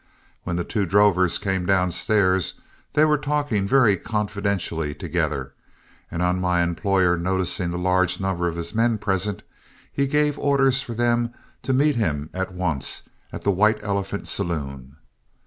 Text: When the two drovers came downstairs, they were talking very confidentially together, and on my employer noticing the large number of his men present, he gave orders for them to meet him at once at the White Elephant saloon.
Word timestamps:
When 0.45 0.55
the 0.55 0.63
two 0.63 0.87
drovers 0.87 1.37
came 1.37 1.67
downstairs, 1.67 2.55
they 2.93 3.05
were 3.05 3.19
talking 3.19 3.67
very 3.67 3.97
confidentially 3.97 4.95
together, 4.95 5.53
and 6.09 6.23
on 6.23 6.41
my 6.41 6.63
employer 6.63 7.15
noticing 7.17 7.69
the 7.69 7.77
large 7.77 8.19
number 8.19 8.47
of 8.47 8.55
his 8.55 8.73
men 8.73 8.97
present, 8.97 9.43
he 9.93 10.07
gave 10.07 10.39
orders 10.39 10.81
for 10.81 10.95
them 10.95 11.35
to 11.61 11.71
meet 11.71 11.97
him 11.97 12.31
at 12.33 12.51
once 12.51 13.03
at 13.31 13.43
the 13.43 13.51
White 13.51 13.77
Elephant 13.83 14.27
saloon. 14.27 14.95